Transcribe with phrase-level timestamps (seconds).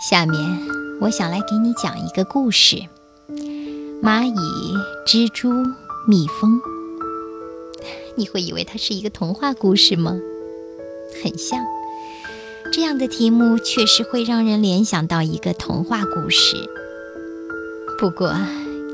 [0.00, 0.40] 下面
[0.98, 2.76] 我想来给你讲一个故事：
[4.02, 4.34] 蚂蚁、
[5.06, 5.50] 蜘蛛、
[6.08, 6.58] 蜜蜂。
[8.16, 10.16] 你会以为它是一个童话故事吗？
[11.22, 11.60] 很像。
[12.72, 16.56] 这样的题目确实会让人联想到一个童话故事。
[17.98, 18.34] 不过，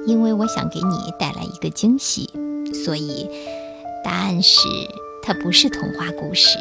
[0.07, 2.29] 因为我想给你带来一个惊喜，
[2.84, 3.30] 所以
[4.04, 4.66] 答案是
[5.23, 6.59] 它不是童话故事。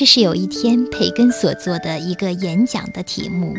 [0.00, 3.52] 这是有一天培根所做的一个演讲的题目。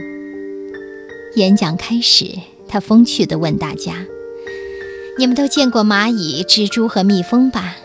[1.36, 2.36] 演讲开始，
[2.68, 4.08] 他风趣地问大家
[5.20, 7.76] ：“你们都见过蚂蚁、蜘蛛和蜜蜂吧？”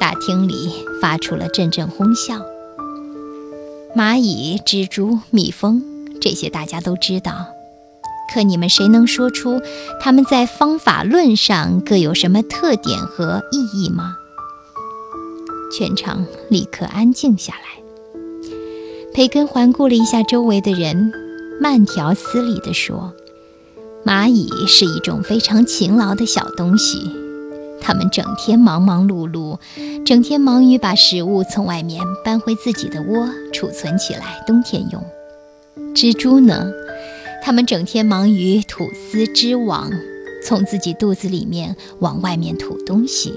[0.00, 2.40] 大厅里发出了阵阵哄笑。
[3.94, 5.82] 蚂蚁、蜘蛛、蜜蜂，
[6.18, 7.48] 这些大家都知道。
[8.32, 9.60] 可你们谁能说出
[10.00, 14.16] 它们在方法论上各有什么特点和意义吗？
[15.70, 17.82] 全场立刻安静下来。
[19.12, 21.12] 培根环顾了一下周围的人，
[21.60, 23.12] 慢条斯理地说
[24.06, 27.10] ：“蚂蚁是一种非常勤劳的小东西，
[27.80, 29.58] 它们整天忙忙碌碌，
[30.06, 35.04] 整天忙于把食物从外面搬回自己的窝储存起来，冬天用。
[35.92, 36.70] 蜘蛛呢，
[37.42, 39.90] 它们整天忙于吐丝织网，
[40.46, 43.34] 从自己肚子里面往外面吐东西。”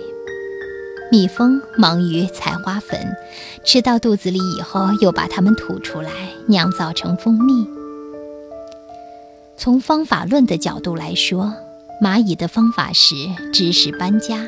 [1.13, 3.15] 蜜蜂忙于采花粉，
[3.63, 6.09] 吃到肚子里以后，又把它们吐出来，
[6.47, 7.67] 酿造成蜂蜜。
[9.55, 11.53] 从方法论的角度来说，
[12.01, 13.13] 蚂蚁的方法是
[13.53, 14.47] 知识搬家，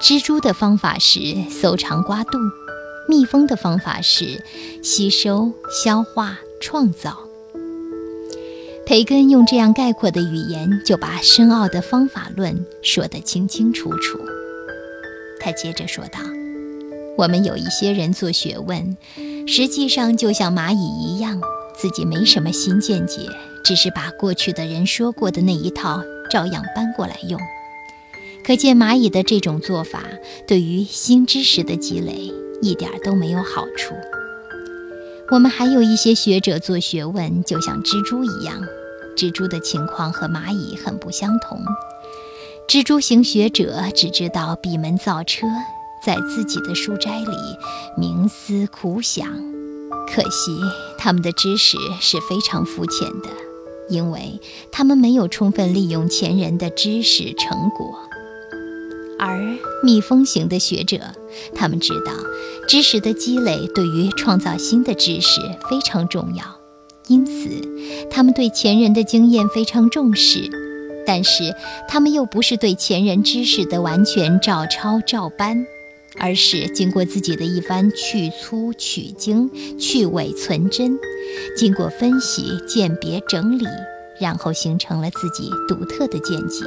[0.00, 2.38] 蜘蛛的方法是搜肠刮肚，
[3.06, 4.42] 蜜蜂的方法是
[4.82, 5.52] 吸收、
[5.84, 7.18] 消化、创造。
[8.86, 14.18] 培根用这样概括的语言，就把深奥的方法论说得清清楚楚。
[15.42, 16.20] 他接着说道
[17.18, 18.96] ：“我们有一些人做学问，
[19.48, 21.40] 实际上就像蚂蚁一样，
[21.76, 23.28] 自己没什么新见解，
[23.64, 27.40] 只是把过去的人说过的那一套照样搬过来用。
[28.44, 30.04] 可见蚂蚁的这种做法
[30.46, 33.94] 对于新知识的积累一点都没有好处。
[35.30, 38.62] 我们还有一些学者做学问，就像蜘蛛一样，
[39.16, 41.58] 蜘蛛的情况和蚂蚁很不相同。”
[42.72, 45.46] 蜘蛛型学者只知道闭门造车，
[46.02, 47.36] 在自己的书斋里
[48.00, 49.28] 冥思苦想。
[50.08, 50.58] 可惜
[50.96, 53.28] 他们的知识是非常肤浅的，
[53.90, 54.40] 因为
[54.72, 57.94] 他们没有充分利用前人的知识成果。
[59.18, 60.98] 而蜜蜂型的学者，
[61.54, 62.14] 他们知道
[62.66, 66.42] 知识的积累对于创造新的知识非常重要，
[67.08, 67.50] 因此
[68.10, 70.61] 他们对前人的经验非常重视。
[71.06, 71.54] 但是，
[71.88, 75.66] 他们又不是对前人知识的完全照抄照搬，
[76.18, 80.98] 而是经过自己的一番去粗取精、去伪存真，
[81.56, 83.66] 经过分析、鉴别、整理，
[84.20, 86.64] 然后形成了自己独特的见解。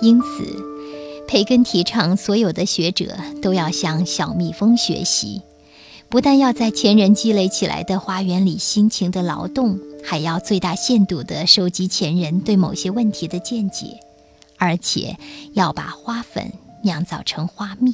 [0.00, 0.44] 因此，
[1.26, 5.42] 培根提倡所有的学者都要向小蜜蜂学习。
[6.08, 13.98] 不但要在前人积累起来的花园里辛勤的劳动，还要最大限度地收集前人对某些问题的见解，
[14.56, 15.18] 而且
[15.54, 16.52] 要把花粉
[16.84, 17.92] 酿造成花蜜。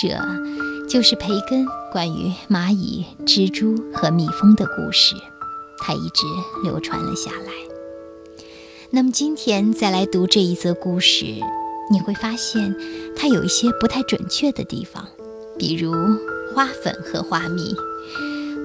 [0.00, 0.16] 这
[0.88, 5.14] 就是培根关于蚂蚁、蜘蛛和蜜蜂的故事，
[5.78, 6.24] 它一直
[6.62, 7.52] 流传了下来。
[8.90, 11.24] 那么今天再来读这一则故事，
[11.90, 12.74] 你会发现
[13.16, 15.08] 它有一些不太准确的地方，
[15.58, 15.92] 比如。
[16.54, 17.74] 花粉和花蜜，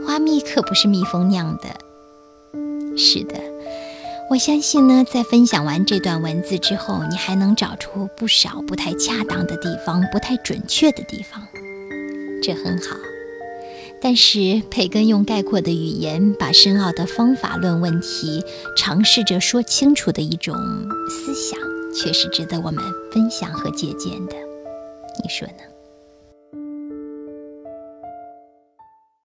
[0.05, 1.86] 花蜜可不是蜜蜂酿的。
[2.97, 3.35] 是的，
[4.29, 11.47] 我相信呢，在分享完这段文字之后，你还能找出不少不太恰当的地方、不太准确的地方，
[12.41, 12.97] 这很好。
[14.01, 18.43] 但是培根用概括的语言，把深奥的方法论问题
[18.75, 20.55] 尝试着说清楚的一种
[21.09, 21.59] 思想，
[21.93, 24.35] 却是值得我们分享和借鉴的。
[25.23, 25.76] 你说呢？